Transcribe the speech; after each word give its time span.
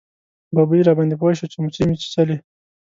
ببۍ 0.55 0.79
راباندې 0.87 1.15
پوه 1.19 1.31
شوه 1.37 1.49
چې 1.51 1.57
موچۍ 1.61 1.83
مې 1.87 1.95
چیچلی. 2.01 2.37